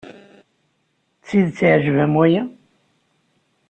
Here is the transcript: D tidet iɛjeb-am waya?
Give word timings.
D 1.19 1.23
tidet 1.27 1.59
iɛjeb-am 1.67 2.13
waya? 2.17 2.43